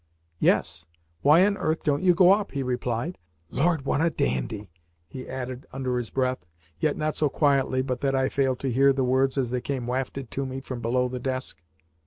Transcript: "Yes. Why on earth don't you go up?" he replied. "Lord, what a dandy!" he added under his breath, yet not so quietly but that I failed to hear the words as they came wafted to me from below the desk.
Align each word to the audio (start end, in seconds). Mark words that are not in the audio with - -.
"Yes. 0.39 0.87
Why 1.21 1.45
on 1.45 1.57
earth 1.59 1.83
don't 1.83 2.01
you 2.01 2.15
go 2.15 2.31
up?" 2.31 2.53
he 2.53 2.63
replied. 2.63 3.19
"Lord, 3.51 3.85
what 3.85 4.01
a 4.01 4.09
dandy!" 4.09 4.67
he 5.07 5.29
added 5.29 5.67
under 5.71 5.95
his 5.97 6.09
breath, 6.09 6.43
yet 6.79 6.97
not 6.97 7.15
so 7.15 7.29
quietly 7.29 7.83
but 7.83 8.01
that 8.01 8.15
I 8.15 8.27
failed 8.27 8.57
to 8.61 8.71
hear 8.71 8.93
the 8.93 9.03
words 9.03 9.37
as 9.37 9.51
they 9.51 9.61
came 9.61 9.85
wafted 9.85 10.31
to 10.31 10.43
me 10.43 10.59
from 10.59 10.81
below 10.81 11.07
the 11.07 11.19
desk. 11.19 11.61